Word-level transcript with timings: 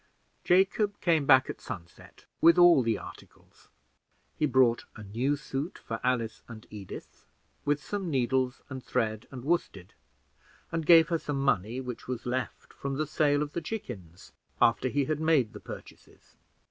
Jacob 0.43 0.99
came 0.99 1.27
back 1.27 1.47
at 1.47 1.61
sunset, 1.61 2.25
with 2.41 2.57
all 2.57 2.81
the 2.81 2.97
articles. 2.97 3.67
He 4.35 4.47
brought 4.47 4.85
a 4.95 5.03
new 5.03 5.35
suit 5.35 5.77
for 5.77 5.99
Alice 6.03 6.41
and 6.47 6.65
Edith, 6.71 7.27
with 7.65 7.83
some 7.83 8.09
needles 8.09 8.63
and 8.67 8.83
thread, 8.83 9.27
and 9.29 9.43
worsted, 9.45 9.93
and 10.71 10.87
gave 10.87 11.09
her 11.09 11.19
some 11.19 11.39
money 11.39 11.79
which 11.79 12.07
was 12.07 12.25
left 12.25 12.73
from 12.73 12.95
the 12.95 13.05
sale 13.05 13.43
of 13.43 13.53
the 13.53 13.61
chickens, 13.61 14.31
after 14.59 14.87
he 14.89 15.05
had 15.05 15.19
made 15.19 15.53
the 15.53 15.59
purchases. 15.59 16.33